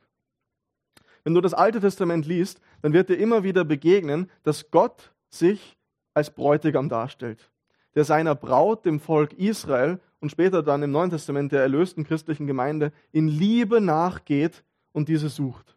[1.27, 5.77] Wenn du das Alte Testament liest, dann wird dir immer wieder begegnen, dass Gott sich
[6.13, 7.51] als Bräutigam darstellt,
[7.95, 12.47] der seiner Braut, dem Volk Israel, und später dann im Neuen Testament der erlösten christlichen
[12.47, 14.63] Gemeinde in Liebe nachgeht
[14.93, 15.75] und diese sucht.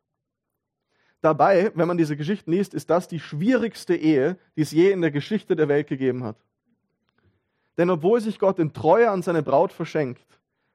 [1.21, 5.01] Dabei, wenn man diese Geschichten liest, ist das die schwierigste Ehe, die es je in
[5.01, 6.37] der Geschichte der Welt gegeben hat.
[7.77, 10.23] Denn obwohl sich Gott in Treue an seine Braut verschenkt,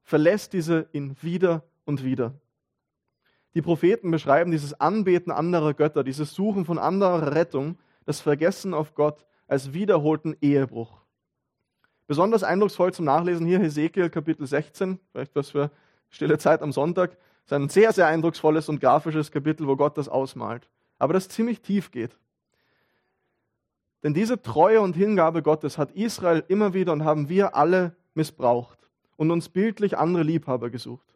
[0.03, 2.33] verlässt diese ihn wieder und wieder.
[3.55, 8.93] Die Propheten beschreiben dieses Anbeten anderer Götter, dieses Suchen von anderer Rettung, das Vergessen auf
[8.95, 11.01] Gott als wiederholten Ehebruch.
[12.05, 15.71] Besonders eindrucksvoll zum Nachlesen hier Hesekiel Kapitel 16, vielleicht was für
[16.09, 17.11] stille Zeit am Sonntag.
[17.47, 20.69] Das ist ein sehr, sehr eindrucksvolles und grafisches Kapitel, wo Gott das ausmalt.
[20.99, 22.17] Aber das ziemlich tief geht.
[24.03, 28.89] Denn diese Treue und Hingabe Gottes hat Israel immer wieder und haben wir alle missbraucht
[29.15, 31.15] und uns bildlich andere Liebhaber gesucht,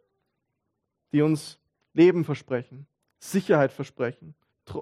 [1.12, 1.59] die uns
[2.00, 2.88] Leben versprechen,
[3.20, 4.34] Sicherheit versprechen,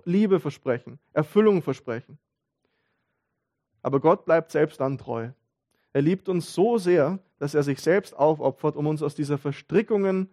[0.05, 2.19] Liebe versprechen, Erfüllung versprechen.
[3.81, 5.31] Aber Gott bleibt selbst dann treu.
[5.93, 10.29] Er liebt uns so sehr, dass er sich selbst aufopfert, um uns aus dieser Verstrickungen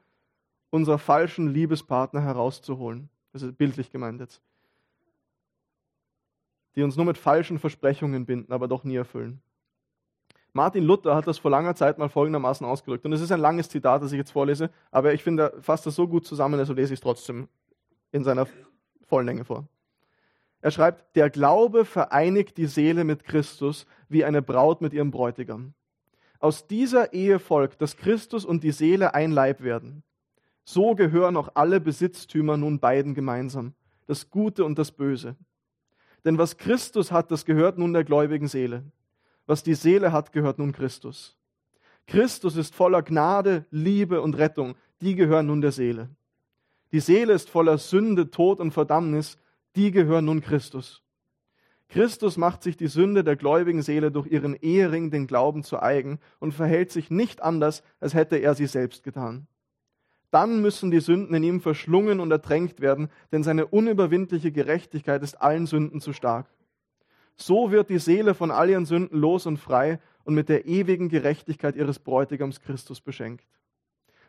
[0.70, 3.08] unserer falschen Liebespartner herauszuholen.
[3.32, 4.42] Das ist bildlich gemeint jetzt.
[6.76, 9.40] Die uns nur mit falschen Versprechungen binden, aber doch nie erfüllen.
[10.56, 13.04] Martin Luther hat das vor langer Zeit mal folgendermaßen ausgedrückt.
[13.04, 15.84] Und es ist ein langes Zitat, das ich jetzt vorlese, aber ich finde, er fasst
[15.84, 17.48] das so gut zusammen, also lese ich es trotzdem
[18.12, 18.46] in seiner
[19.04, 19.66] vollen Länge vor.
[20.60, 25.74] Er schreibt, der Glaube vereinigt die Seele mit Christus wie eine Braut mit ihrem Bräutigam.
[26.38, 30.04] Aus dieser Ehe folgt, dass Christus und die Seele ein Leib werden.
[30.64, 33.74] So gehören auch alle Besitztümer nun beiden gemeinsam,
[34.06, 35.34] das Gute und das Böse.
[36.24, 38.84] Denn was Christus hat, das gehört nun der gläubigen Seele.
[39.46, 41.36] Was die Seele hat, gehört nun Christus.
[42.06, 46.10] Christus ist voller Gnade, Liebe und Rettung, die gehören nun der Seele.
[46.92, 49.36] Die Seele ist voller Sünde, Tod und Verdammnis,
[49.76, 51.02] die gehören nun Christus.
[51.88, 56.18] Christus macht sich die Sünde der gläubigen Seele durch ihren Ehering, den Glauben, zu eigen
[56.40, 59.46] und verhält sich nicht anders, als hätte er sie selbst getan.
[60.30, 65.40] Dann müssen die Sünden in ihm verschlungen und ertränkt werden, denn seine unüberwindliche Gerechtigkeit ist
[65.40, 66.48] allen Sünden zu stark.
[67.36, 71.08] So wird die Seele von all ihren Sünden los und frei und mit der ewigen
[71.08, 73.44] Gerechtigkeit ihres Bräutigams Christus beschenkt.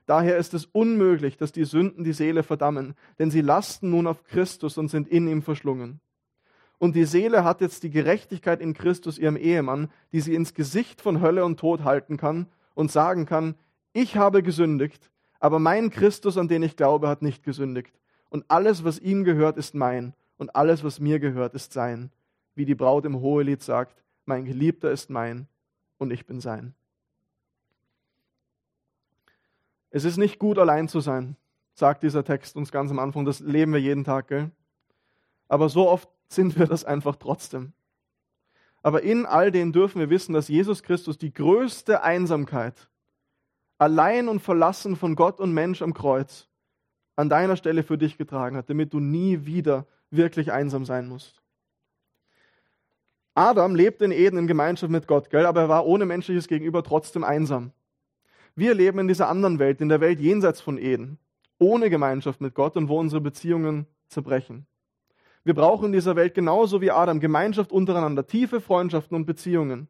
[0.06, 4.24] Daher ist es unmöglich, dass die Sünden die Seele verdammen, denn sie lasten nun auf
[4.24, 6.00] Christus und sind in ihm verschlungen.
[6.78, 11.02] Und die Seele hat jetzt die Gerechtigkeit in Christus ihrem Ehemann, die sie ins Gesicht
[11.02, 13.56] von Hölle und Tod halten kann und sagen kann,
[13.94, 17.94] ich habe gesündigt, aber mein Christus, an den ich glaube, hat nicht gesündigt.
[18.30, 22.12] Und alles, was ihm gehört, ist mein, und alles, was mir gehört, ist sein.
[22.56, 25.48] Wie die Braut im Hohelied sagt, mein Geliebter ist mein,
[25.98, 26.74] und ich bin sein.
[29.92, 31.38] Es ist nicht gut, allein zu sein,
[31.74, 33.26] sagt dieser Text uns ganz am Anfang.
[33.26, 34.52] Das leben wir jeden Tag, gell?
[35.48, 37.74] Aber so oft sind wir das einfach trotzdem.
[38.82, 42.90] Aber in all dem dürfen wir wissen, dass Jesus Christus die größte Einsamkeit
[43.78, 46.48] allein und verlassen von Gott und Mensch am Kreuz,
[47.16, 51.42] an deiner Stelle für dich getragen hat, damit du nie wieder wirklich einsam sein musst.
[53.36, 55.46] Adam lebte in Eden in Gemeinschaft mit Gott, gell?
[55.46, 57.72] aber er war ohne menschliches Gegenüber trotzdem einsam.
[58.56, 61.20] Wir leben in dieser anderen Welt, in der Welt jenseits von Eden,
[61.60, 64.66] ohne Gemeinschaft mit Gott und wo unsere Beziehungen zerbrechen.
[65.44, 69.90] Wir brauchen in dieser Welt genauso wie Adam Gemeinschaft untereinander, tiefe Freundschaften und Beziehungen.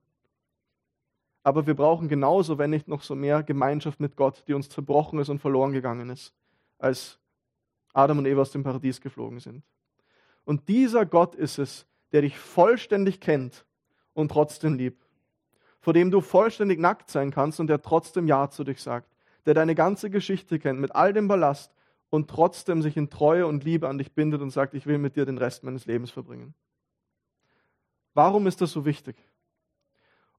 [1.43, 5.19] Aber wir brauchen genauso, wenn nicht noch so mehr, Gemeinschaft mit Gott, die uns zerbrochen
[5.19, 6.34] ist und verloren gegangen ist,
[6.79, 7.19] als
[7.93, 9.63] Adam und Eva aus dem Paradies geflogen sind.
[10.45, 13.65] Und dieser Gott ist es, der dich vollständig kennt
[14.13, 15.06] und trotzdem liebt.
[15.82, 19.13] Vor dem du vollständig nackt sein kannst und der trotzdem Ja zu dich sagt.
[19.45, 21.75] Der deine ganze Geschichte kennt mit all dem Ballast
[22.10, 25.17] und trotzdem sich in Treue und Liebe an dich bindet und sagt, ich will mit
[25.17, 26.54] dir den Rest meines Lebens verbringen.
[28.13, 29.17] Warum ist das so wichtig?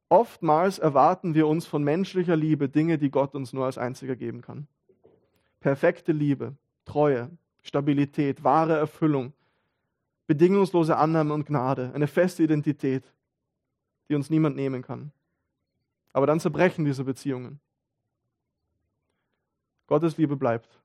[0.08, 4.40] Oftmals erwarten wir uns von menschlicher Liebe Dinge, die Gott uns nur als einziger geben
[4.40, 4.66] kann.
[5.60, 7.28] Perfekte Liebe, Treue,
[7.60, 9.34] Stabilität, wahre Erfüllung,
[10.26, 13.04] bedingungslose Annahme und Gnade, eine feste Identität,
[14.08, 15.12] die uns niemand nehmen kann.
[16.12, 17.60] Aber dann zerbrechen diese Beziehungen.
[19.86, 20.80] Gottes Liebe bleibt.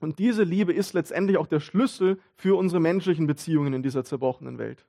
[0.00, 4.58] Und diese Liebe ist letztendlich auch der Schlüssel für unsere menschlichen Beziehungen in dieser zerbrochenen
[4.58, 4.86] Welt.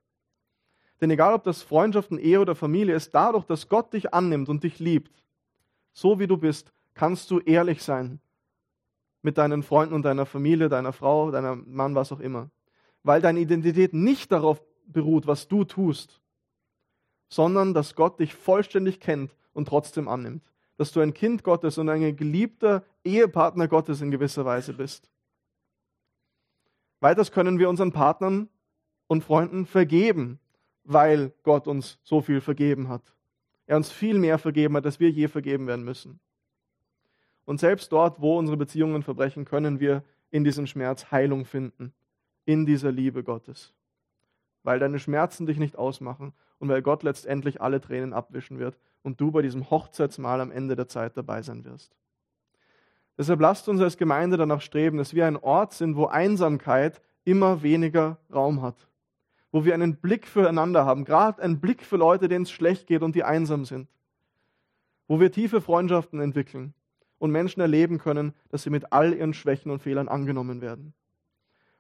[1.02, 4.64] Denn egal ob das Freundschaften, Ehe oder Familie ist, dadurch, dass Gott dich annimmt und
[4.64, 5.24] dich liebt,
[5.94, 8.20] so wie du bist, kannst du ehrlich sein
[9.22, 12.50] mit deinen Freunden und deiner Familie, deiner Frau, deiner Mann, was auch immer
[13.06, 16.20] weil deine Identität nicht darauf beruht, was du tust,
[17.30, 20.52] sondern dass Gott dich vollständig kennt und trotzdem annimmt.
[20.78, 25.12] Dass du ein Kind Gottes und ein geliebter Ehepartner Gottes in gewisser Weise bist.
[27.00, 28.50] Weiters können wir unseren Partnern
[29.06, 30.40] und Freunden vergeben,
[30.84, 33.14] weil Gott uns so viel vergeben hat.
[33.68, 36.20] Er uns viel mehr vergeben hat, als wir je vergeben werden müssen.
[37.46, 41.94] Und selbst dort, wo unsere Beziehungen verbrechen, können wir in diesem Schmerz Heilung finden
[42.46, 43.74] in dieser Liebe Gottes.
[44.64, 49.20] Weil deine Schmerzen dich nicht ausmachen und weil Gott letztendlich alle Tränen abwischen wird und
[49.20, 51.96] du bei diesem Hochzeitsmahl am Ende der Zeit dabei sein wirst.
[53.18, 57.64] Deshalb lasst uns als Gemeinde danach streben, dass wir ein Ort sind, wo Einsamkeit immer
[57.64, 58.88] weniger Raum hat.
[59.52, 63.04] Wo wir einen Blick füreinander haben, gerade einen Blick für Leute, denen es schlecht geht
[63.04, 63.88] und die einsam sind.
[65.08, 66.74] Wo wir tiefe Freundschaften entwickeln
[67.20, 70.94] und Menschen erleben können, dass sie mit all ihren Schwächen und Fehlern angenommen werden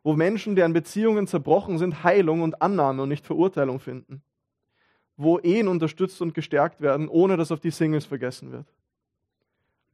[0.05, 4.21] wo Menschen, deren Beziehungen zerbrochen sind, Heilung und Annahme und nicht Verurteilung finden.
[5.17, 8.71] Wo Ehen unterstützt und gestärkt werden, ohne dass auf die Singles vergessen wird.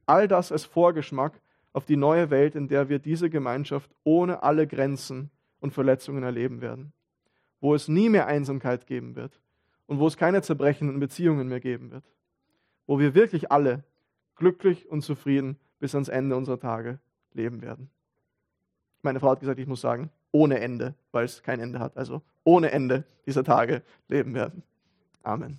[0.04, 1.40] All das als Vorgeschmack
[1.72, 6.60] auf die neue Welt, in der wir diese Gemeinschaft ohne alle Grenzen und Verletzungen erleben
[6.60, 6.92] werden.
[7.62, 9.40] Wo es nie mehr Einsamkeit geben wird
[9.86, 12.04] und wo es keine zerbrechenden Beziehungen mehr geben wird.
[12.86, 13.82] Wo wir wirklich alle
[14.36, 16.98] glücklich und zufrieden bis ans Ende unserer Tage
[17.32, 17.88] leben werden.
[19.02, 21.96] Meine Frau hat gesagt, ich muss sagen, ohne Ende, weil es kein Ende hat.
[21.96, 24.62] Also ohne Ende dieser Tage leben werden.
[25.22, 25.58] Amen.